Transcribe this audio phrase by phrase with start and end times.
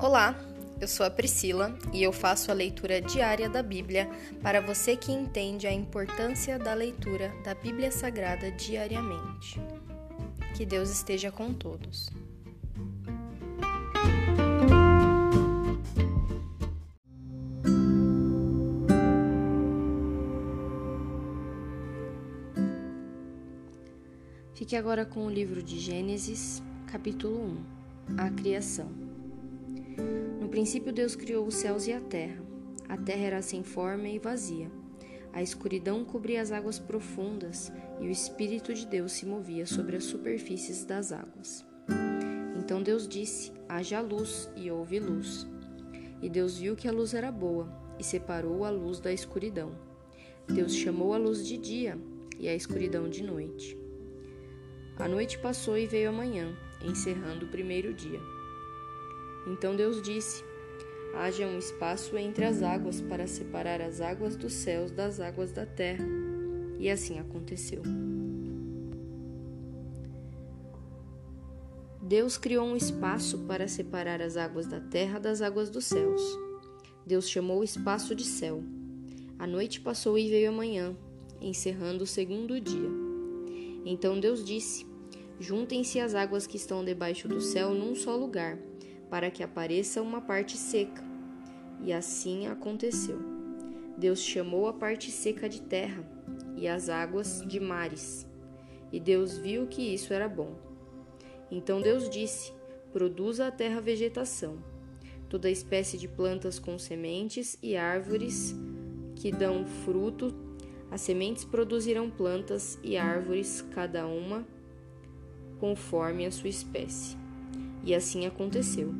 [0.00, 0.38] Olá,
[0.80, 4.08] eu sou a Priscila e eu faço a leitura diária da Bíblia
[4.40, 9.60] para você que entende a importância da leitura da Bíblia Sagrada diariamente.
[10.56, 12.10] Que Deus esteja com todos.
[24.54, 27.58] Fique agora com o livro de Gênesis, capítulo
[28.10, 29.07] 1 A Criação.
[30.48, 32.42] No princípio, Deus criou os céus e a terra.
[32.88, 34.70] A terra era sem forma e vazia.
[35.30, 40.04] A escuridão cobria as águas profundas e o Espírito de Deus se movia sobre as
[40.04, 41.66] superfícies das águas.
[42.58, 45.46] Então Deus disse: Haja luz, e houve luz.
[46.22, 49.72] E Deus viu que a luz era boa e separou a luz da escuridão.
[50.46, 51.98] Deus chamou a luz de dia
[52.38, 53.76] e a escuridão de noite.
[54.98, 58.37] A noite passou e veio a manhã, encerrando o primeiro dia.
[59.48, 60.44] Então Deus disse:
[61.14, 65.64] Haja um espaço entre as águas para separar as águas dos céus das águas da
[65.64, 66.04] terra.
[66.78, 67.82] E assim aconteceu.
[72.00, 76.22] Deus criou um espaço para separar as águas da terra das águas dos céus.
[77.04, 78.62] Deus chamou o espaço de céu.
[79.38, 80.96] A noite passou e veio a manhã,
[81.40, 82.88] encerrando o segundo dia.
[83.84, 84.86] Então Deus disse:
[85.40, 88.58] Juntem-se as águas que estão debaixo do céu num só lugar,
[89.10, 91.02] para que apareça uma parte seca.
[91.82, 93.18] E assim aconteceu.
[93.96, 96.04] Deus chamou a parte seca de terra
[96.56, 98.26] e as águas de mares.
[98.92, 100.56] E Deus viu que isso era bom.
[101.50, 102.52] Então Deus disse:
[102.92, 104.58] Produza a terra vegetação,
[105.28, 108.54] toda espécie de plantas com sementes e árvores
[109.16, 110.34] que dão fruto.
[110.90, 114.46] As sementes produzirão plantas e árvores, cada uma
[115.58, 117.27] conforme a sua espécie.
[117.88, 118.94] E assim aconteceu.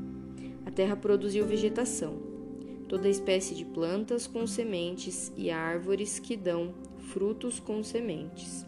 [0.65, 2.23] A terra produziu vegetação,
[2.89, 8.65] toda espécie de plantas com sementes e árvores que dão frutos com sementes.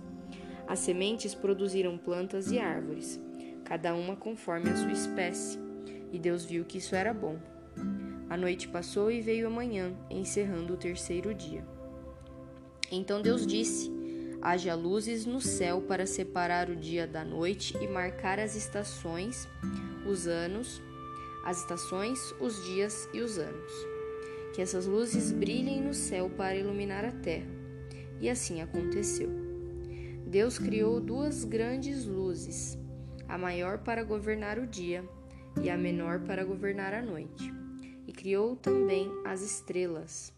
[0.69, 3.19] As sementes produziram plantas e árvores,
[3.65, 5.59] cada uma conforme a sua espécie,
[6.12, 7.39] e Deus viu que isso era bom.
[8.28, 11.67] A noite passou e veio a manhã, encerrando o terceiro dia.
[12.93, 13.91] Então Deus disse:
[14.43, 19.49] Haja luzes no céu para separar o dia da noite e marcar as estações,
[20.06, 20.83] os anos,
[21.44, 23.72] as estações, os dias e os anos.
[24.55, 27.50] Que essas luzes brilhem no céu para iluminar a terra.
[28.21, 29.31] E assim aconteceu.
[30.27, 32.78] Deus criou duas grandes luzes,
[33.28, 35.05] a maior para governar o dia
[35.62, 37.53] e a menor para governar a noite.
[38.06, 40.32] E criou também as estrelas.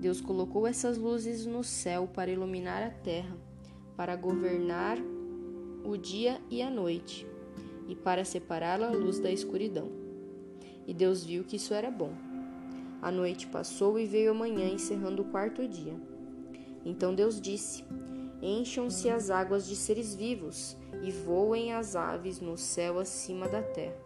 [0.00, 3.36] Deus colocou essas luzes no céu para iluminar a terra,
[3.96, 4.98] para governar
[5.84, 7.26] o dia e a noite,
[7.88, 9.90] e para separar a luz da escuridão.
[10.86, 12.12] E Deus viu que isso era bom.
[13.00, 15.94] A noite passou e veio a manhã, encerrando o quarto dia.
[16.84, 17.84] Então Deus disse:
[18.42, 23.96] Encham-se as águas de seres vivos e voem as aves no céu acima da terra.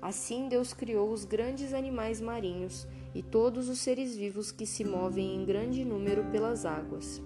[0.00, 5.34] Assim Deus criou os grandes animais marinhos e todos os seres vivos que se movem
[5.34, 7.20] em grande número pelas águas,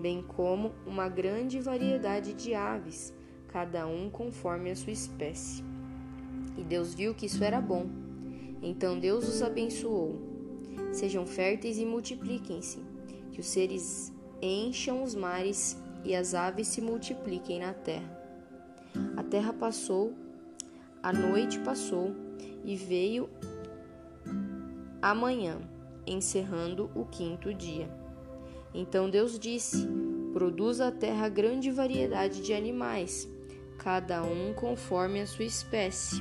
[0.00, 3.12] bem como uma grande variedade de aves,
[3.48, 5.64] cada um conforme a sua espécie.
[6.56, 7.86] E Deus viu que isso era bom.
[8.62, 10.20] Então Deus os abençoou.
[10.92, 12.78] Sejam férteis e multipliquem-se,
[13.32, 18.16] que os seres encham os mares e as aves se multipliquem na terra.
[19.16, 20.14] A terra passou,
[21.02, 22.14] a noite passou
[22.64, 23.28] e veio
[25.02, 25.58] amanhã,
[26.06, 27.88] encerrando o quinto dia.
[28.74, 29.86] Então Deus disse:
[30.32, 33.28] Produza a terra grande variedade de animais,
[33.86, 36.20] cada um conforme a sua espécie.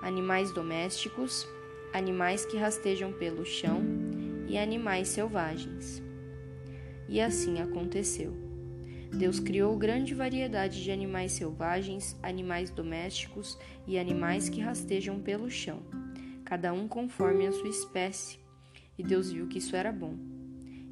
[0.00, 1.44] Animais domésticos,
[1.92, 3.82] animais que rastejam pelo chão
[4.46, 6.00] e animais selvagens.
[7.08, 8.32] E assim aconteceu.
[9.18, 15.82] Deus criou grande variedade de animais selvagens, animais domésticos e animais que rastejam pelo chão
[16.44, 18.38] cada um conforme a sua espécie.
[18.96, 20.14] E Deus viu que isso era bom.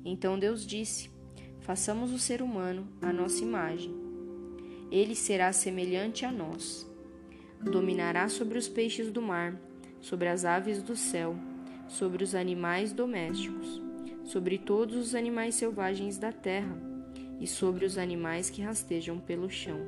[0.04, 1.08] Então Deus disse:
[1.60, 4.07] Façamos o ser humano à nossa imagem.
[4.90, 6.86] Ele será semelhante a nós.
[7.60, 9.60] Dominará sobre os peixes do mar,
[10.00, 11.36] sobre as aves do céu,
[11.88, 13.82] sobre os animais domésticos,
[14.24, 16.76] sobre todos os animais selvagens da terra
[17.40, 19.80] e sobre os animais que rastejam pelo chão.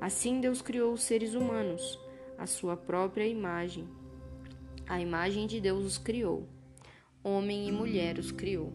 [0.00, 1.98] Assim Deus criou os seres humanos,
[2.38, 3.86] à sua própria imagem
[4.90, 6.48] a imagem de Deus os criou.
[7.22, 8.72] Homem e mulher os criou.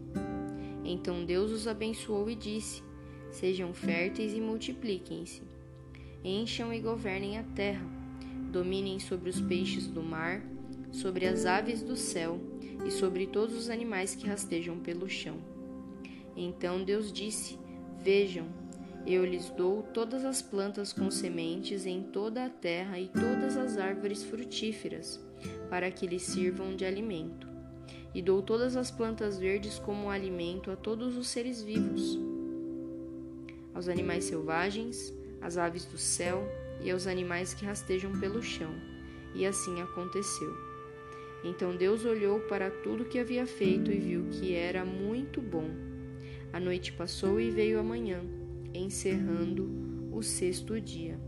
[0.81, 2.81] Então Deus os abençoou e disse:
[3.35, 5.43] Sejam férteis e multipliquem-se.
[6.23, 7.85] Encham e governem a terra.
[8.49, 10.41] dominem sobre os peixes do mar,
[10.89, 12.39] sobre as aves do céu
[12.87, 15.35] e sobre todos os animais que rastejam pelo chão.
[16.33, 17.59] Então Deus disse:
[18.01, 18.47] Vejam,
[19.05, 23.77] eu lhes dou todas as plantas com sementes em toda a terra e todas as
[23.77, 25.19] árvores frutíferas,
[25.69, 27.49] para que lhes sirvam de alimento.
[28.13, 32.17] E dou todas as plantas verdes como alimento a todos os seres vivos,
[33.75, 36.47] aos animais selvagens, às aves do céu
[36.81, 38.73] e aos animais que rastejam pelo chão.
[39.35, 40.51] E assim aconteceu.
[41.43, 45.69] Então Deus olhou para tudo que havia feito e viu que era muito bom.
[46.51, 48.23] A noite passou e veio a manhã
[48.73, 49.69] encerrando
[50.11, 51.19] o sexto dia.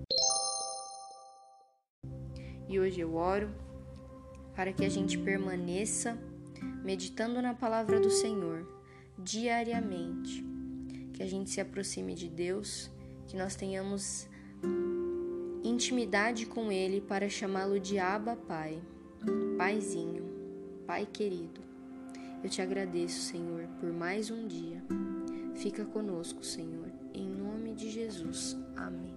[2.70, 3.50] E hoje eu oro
[4.56, 6.18] para que a gente permaneça
[6.84, 8.66] meditando na palavra do Senhor
[9.20, 10.44] diariamente,
[11.18, 12.92] que a gente se aproxime de Deus,
[13.26, 14.30] que nós tenhamos
[15.64, 18.80] intimidade com Ele para chamá-lo de Abba Pai,
[19.58, 20.24] Paizinho,
[20.86, 21.60] Pai querido.
[22.44, 24.82] Eu te agradeço, Senhor, por mais um dia.
[25.56, 26.88] Fica conosco, Senhor
[27.18, 28.56] em nome de Jesus.
[28.76, 29.17] Amém.